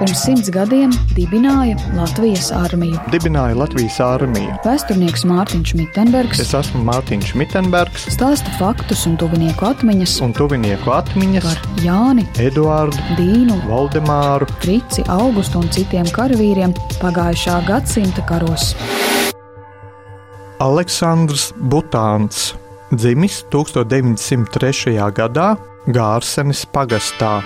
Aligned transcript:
pirms 0.00 0.20
simts 0.24 0.48
gadiem 0.52 0.92
dibināja 1.12 1.76
Latvijas 1.92 2.48
armiju. 2.56 2.96
Dibināja 3.12 3.56
Latvijas 3.58 3.98
armiju. 4.00 4.54
Vēsturnieks 4.64 5.26
Mārtiņš 5.28 5.74
Mitenbergs 5.76 6.40
Es 6.40 6.54
esmu 6.56 6.80
Mārtiņš 6.86 7.34
Mitenbergs 7.36 8.06
stāsta 8.14 8.52
faktus 8.56 9.04
un 9.10 9.18
tuvinieku 9.20 9.68
atmiņas 9.68 10.16
un 10.24 10.32
tuvinieku 10.36 10.94
atmiņas 10.96 11.44
par 11.44 11.84
Jāni, 11.84 12.24
Eduārdu, 12.40 12.96
Dīnu, 13.20 13.60
Valdemāru, 13.68 14.48
Frici, 14.62 15.04
Augustu 15.12 15.60
un 15.60 15.68
citiem 15.74 16.08
karavīriem 16.16 16.72
pagājušā 17.02 17.60
gadsimta 17.68 18.24
karos. 18.28 18.72
Aleksandrs 20.60 21.50
Butāns, 21.72 22.54
dzimis 22.92 23.42
1903. 23.52 24.96
gadā 25.16 25.54
Gārsenes 25.88 26.66
pagastā, 26.68 27.40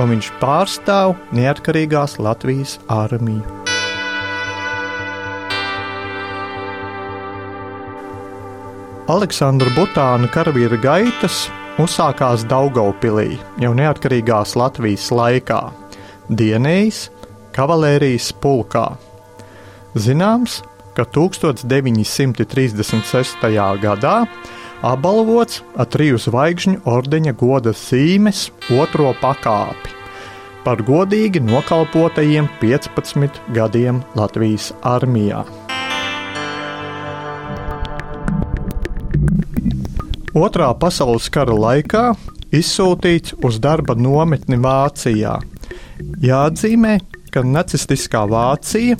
un 0.00 0.08
viņš 0.12 0.28
pārstāv 0.40 1.14
neatkarīgās 1.36 2.12
Latvijas 2.22 2.78
armiju. 2.92 3.44
Aleksandra 9.12 9.68
Butāna 9.76 10.28
karavīra 10.32 10.78
gaitas 10.80 11.50
uzsākās 11.82 12.46
Daugaupilī 12.48 13.36
jau 13.60 13.72
neatkarīgās 13.76 14.54
Latvijas 14.56 15.10
laikā, 15.12 15.60
dienējs 16.30 17.10
kavalērijas 17.52 18.32
pulkā. 18.40 18.96
Zināms, 19.98 20.62
ka 20.96 21.04
1936. 21.04 23.52
gadā 23.82 24.26
apbalvots 24.82 25.60
ar 25.78 25.86
triju 25.86 26.18
zvaigžņu 26.18 26.82
ordeņa 26.90 27.32
goda 27.38 27.72
zīmes 27.76 28.48
otro 28.74 29.12
pakāpi 29.22 29.98
par 30.62 30.82
godīgi 30.86 31.42
nokalpotajiem 31.42 32.48
15 32.60 33.38
gadiem 33.54 34.02
Latvijas 34.18 34.70
armijā. 34.86 35.42
Otrā 40.38 40.70
pasaules 40.80 41.26
kara 41.30 41.54
laikā 41.54 42.04
izsūtīts 42.54 43.34
uz 43.44 43.58
darba 43.62 43.94
nometni 43.98 44.56
Vācijā. 44.62 45.34
Jāatzīmē, 46.22 46.98
ka 47.32 47.42
nacistiskā 47.44 48.22
Vācija 48.30 48.96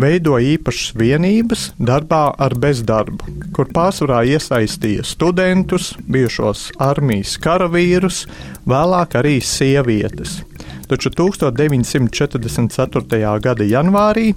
veido 0.00 0.38
īpašas 0.40 0.94
vienības 0.98 1.72
darbā 1.78 2.34
ar 2.38 2.54
bezdarbu, 2.60 3.24
kur 3.54 3.66
pārsvarā 3.74 4.24
iesaistīja 4.34 5.04
studentus, 5.06 5.94
bijušos 6.10 6.70
armijas 6.82 7.38
karavīrus, 7.42 8.26
vēlāk 8.68 9.14
arī 9.20 9.40
sievietes. 9.44 10.42
Taču 10.88 11.10
1944. 11.16 13.40
gada 13.40 13.64
janvārī 13.64 14.34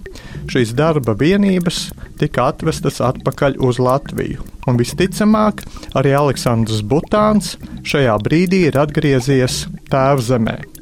šīs 0.51 0.73
darba 0.77 1.13
vienības 1.17 1.89
tika 2.21 2.47
atvestas 2.53 3.01
atpakaļ 3.03 3.53
uz 3.67 3.79
Latviju, 3.83 4.39
un 4.67 4.77
visticamāk 4.79 5.55
arī 5.99 6.11
Aleksandrs 6.17 6.81
Butāns 6.87 7.47
šajā 7.87 8.15
brīdī 8.23 8.59
ir 8.71 8.75
atgriezies 8.79 9.55
tēvzemē. 9.91 10.76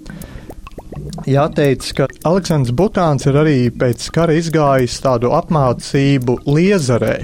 Jāteic, 1.25 1.81
ka 1.97 2.05
Aleksandrs 2.29 2.73
Butāns 2.77 3.25
ir 3.25 3.37
arī 3.41 3.71
pēc 3.73 4.03
kara 4.13 4.35
izgājis 4.37 4.99
tādu 5.01 5.31
apmācību 5.33 6.35
liezarē, 6.45 7.15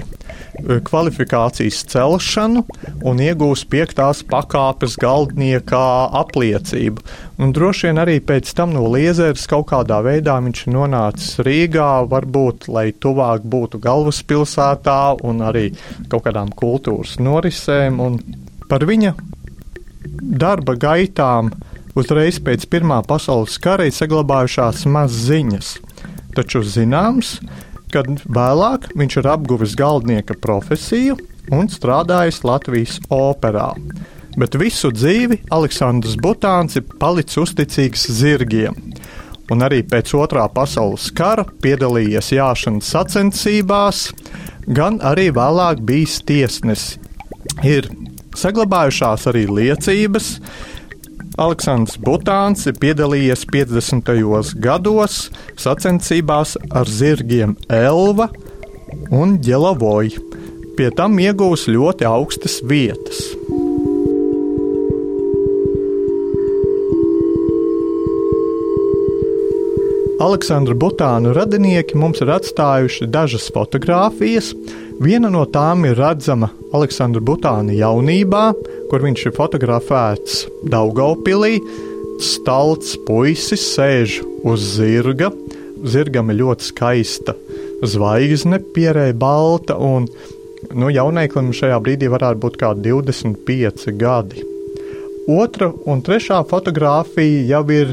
kvalifikācijas 0.88 1.84
celšanu 1.92 2.64
un 3.06 3.22
iegūst 3.22 3.68
piektās 3.70 4.24
pakāpes 4.26 4.96
galdniekā 4.98 5.84
apliecību. 6.18 7.04
Un 7.38 7.54
droši 7.54 7.88
vien 7.88 8.02
arī 8.02 8.18
pēc 8.26 8.50
tam 8.58 8.74
no 8.74 8.88
Liezeres 8.90 9.46
kaut 9.50 9.68
kādā 9.70 10.00
veidā 10.02 10.34
viņš 10.42 10.64
nonācis 10.74 11.38
Rīgā, 11.46 11.90
varbūt, 12.10 12.66
lai 12.74 12.88
tuvāk 12.90 13.46
būtu 13.46 13.78
galvaspilsētā 13.86 15.00
un 15.22 15.46
arī 15.46 15.68
kaut 16.10 16.26
kādām 16.26 16.50
kultūras 16.58 17.20
norisēm. 17.22 18.02
Un 18.02 18.18
par 18.66 18.82
viņa 18.88 19.14
darba 20.42 20.74
gaitām 20.74 21.52
uzreiz 21.98 22.38
pēc 22.42 22.66
Pirmā 22.72 23.00
pasaules 23.06 23.58
kara 23.62 23.88
ir 23.88 23.96
saglabājušās 23.96 24.86
maz 24.90 25.16
ziņas. 25.26 25.74
Taču 26.36 26.62
zināms, 26.64 27.36
kad 27.92 28.08
vēlāk 28.24 28.88
viņš 28.96 29.18
ir 29.20 29.28
apguvis 29.34 29.76
galdnieka 29.76 30.38
profesiju 30.40 31.18
un 31.52 31.68
strādājis 31.68 32.42
Latvijas 32.46 32.98
operā. 33.12 33.72
Bet 34.38 34.56
visu 34.56 34.88
dzīvi 34.94 35.42
Aleksandrs 35.52 36.16
Butāns 36.22 36.78
ir 36.80 36.86
palicis 37.00 37.42
uzticīgs 37.42 38.06
zirgiem. 38.16 38.78
Un 39.52 39.60
arī 39.66 39.82
pēc 39.84 40.14
otrā 40.16 40.46
pasaules 40.54 41.10
kara 41.12 41.44
piedalījies 41.60 42.30
jāšanas 42.38 42.88
sacensībās, 42.94 44.06
gan 44.64 44.96
arī 45.04 45.28
vēlāk 45.34 45.82
bijis 45.84 46.22
tiesnesis. 46.24 46.96
Ir 47.66 47.90
saglabājušās 48.38 49.26
arī 49.28 49.44
liecības, 49.50 50.28
Aleksandrs 51.40 51.96
Butāns 51.96 52.66
ir 52.68 52.76
piedalījies 52.76 53.46
50. 53.48 54.10
gados 54.60 55.30
sacensībās 55.56 56.58
ar 56.68 56.84
zirgiem 56.84 57.54
Elva 57.72 58.28
un 59.08 59.38
Ģelavoja. 59.40 60.20
Pie 60.76 60.90
tam 60.96 61.16
iegūs 61.20 61.70
ļoti 61.72 62.04
augstas 62.08 62.58
vietas. 62.68 63.24
Aleksandra 70.22 70.76
Butāna 70.76 71.32
radinieki 71.32 71.96
mums 71.96 72.20
ir 72.20 72.30
atstājuši 72.36 73.08
dažas 73.08 73.48
fotogrāfijas. 73.56 74.52
Viena 75.00 75.30
no 75.32 75.44
tām 75.48 75.86
ir 75.88 75.96
redzama 75.96 76.50
Aleksandra 76.74 77.22
Butāna 77.24 77.72
jaunībā, 77.76 78.44
kur 78.90 79.04
viņš 79.04 79.24
ir 79.28 79.34
fotografēts 79.36 80.42
Daugaupilī. 80.68 81.56
Stalts 82.22 82.96
puisis 83.06 83.64
sēž 83.72 84.20
uz 84.44 84.66
zirga. 84.76 85.32
Zirgam 85.82 86.30
ir 86.30 86.42
ļoti 86.42 86.68
skaista 86.68 87.34
zvaigzne, 87.82 88.60
pierēja 88.74 89.16
balta, 89.18 89.78
un 89.78 90.06
nu, 90.70 90.90
jauneklim 90.92 91.50
šajā 91.56 91.80
brīdī 91.82 92.10
varētu 92.12 92.42
būt 92.44 92.60
kā 92.60 92.72
25 92.78 93.88
gadi. 93.98 94.44
Otra 95.30 95.70
un 95.86 96.02
trešā 96.02 96.42
fotografija 96.50 97.46
jau 97.56 97.64
ir 97.74 97.92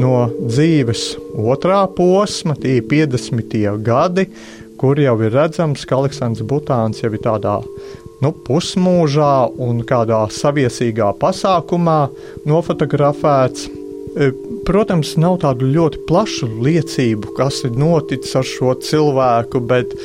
no 0.00 0.28
dzīves 0.38 1.16
otrā 1.40 1.82
posma, 1.96 2.54
tie 2.56 2.78
ir 2.78 2.88
50. 2.88 3.56
gadi, 3.84 4.26
kur 4.80 5.00
jau 5.00 5.16
ir 5.20 5.34
redzams, 5.36 5.84
ka 5.84 5.98
Aleksandrs 6.00 6.46
Butāns 6.48 7.02
jau 7.02 7.12
ir 7.12 7.20
tādā 7.24 7.58
nu, 8.24 8.32
pusmūžā 8.46 9.34
un 9.60 9.82
kādā 9.88 10.22
saviesīgā 10.32 11.12
pasākumā 11.20 12.00
nofotografēts. 12.48 13.68
E, 14.16 14.32
Protams, 14.66 15.14
nav 15.18 15.38
tādu 15.42 15.68
ļoti 15.72 16.02
plašu 16.08 16.48
liecību, 16.62 17.32
kas 17.38 17.62
ir 17.66 17.78
noticis 17.80 18.36
ar 18.38 18.46
šo 18.46 18.74
cilvēku, 18.84 19.62
bet 19.66 19.96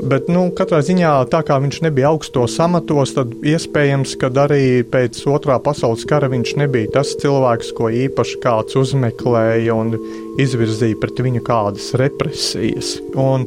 Bet, 0.00 0.30
nu, 0.32 0.46
katrā 0.56 0.78
ziņā, 0.80 1.10
tā 1.28 1.42
kā 1.44 1.58
viņš 1.60 1.82
nebija 1.84 2.08
augstos 2.08 2.54
amatos, 2.62 3.12
tad 3.12 3.34
iespējams, 3.44 4.14
ka 4.20 4.30
arī 4.46 4.80
pēc 4.88 5.18
otrā 5.28 5.58
pasaules 5.60 6.06
kara 6.08 6.30
viņš 6.32 6.54
nebija 6.56 6.88
tas 6.94 7.10
cilvēks, 7.20 7.74
ko 7.76 7.90
īpaši 8.06 8.38
kāds 8.40 8.78
uzmeklēja 8.80 9.76
un 9.76 9.92
izvirzīja 10.40 10.96
pret 11.02 11.20
viņu 11.20 11.44
kādas 11.44 11.90
represijas. 12.00 12.94
Un 13.12 13.44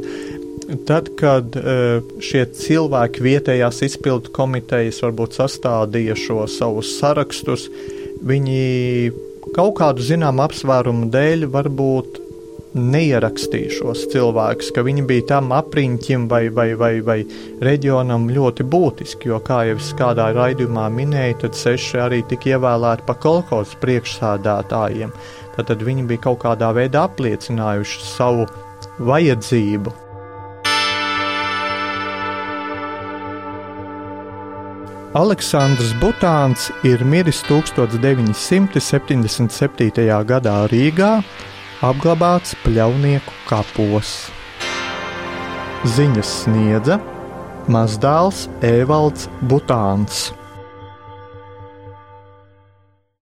tad, 0.87 1.11
kad 1.19 1.55
e, 1.57 2.01
šie 2.23 2.45
cilvēki 2.57 3.23
vietējās 3.25 3.83
izpildu 3.89 4.33
komitejas 4.35 5.01
varbūt 5.03 5.37
sastādīja 5.39 6.17
šo 6.19 6.47
savus 6.51 6.95
sarakstus, 6.99 7.69
viņi 8.23 9.11
kaut 9.55 9.77
kādu 9.79 10.05
zināmu 10.05 10.45
apsvērumu 10.45 11.09
dēļ 11.13 11.47
varbūt 11.53 12.21
neierakstīja 12.73 13.69
šos 13.77 14.07
cilvēkus, 14.13 14.71
ka 14.73 14.83
viņi 14.85 15.03
bija 15.09 15.27
tam 15.35 15.51
apriņķim 15.53 16.25
vai, 16.31 16.47
vai, 16.53 16.71
vai, 16.79 16.93
vai 17.05 17.19
reģionam 17.61 18.25
ļoti 18.33 18.65
būtiski, 18.65 19.29
jo, 19.29 19.39
kā 19.45 19.63
jau 19.69 19.77
es 19.77 19.91
kādā 19.97 20.31
raidījumā 20.33 20.87
minēju, 20.93 21.39
tad 21.45 21.59
seši 21.59 22.01
arī 22.07 22.23
tika 22.29 22.55
ievēlēti 22.55 23.05
pa 23.07 23.17
kolekcijas 23.25 23.75
priekšsādātājiem. 23.83 25.13
Tad 25.53 25.85
viņi 25.85 26.07
bija 26.09 26.23
kaut 26.23 26.41
kādā 26.47 26.71
veidā 26.73 27.05
apliecinājuši 27.05 28.07
savu 28.07 28.47
vajadzību. 29.05 30.02
Aleksandrs 35.13 35.91
Butāns 36.01 36.71
ir 36.81 37.05
miris 37.05 37.45
1977. 37.45 40.09
gadā 40.25 40.65
Rīgā, 40.71 41.21
apglabāts 41.85 42.55
pļaunieku 42.63 43.29
kapos. 43.45 44.33
Ziņas 45.85 46.25
sniedza 46.41 46.97
mazdēls 47.69 48.49
Evalds 48.65 49.29
Butāns. 49.45 50.33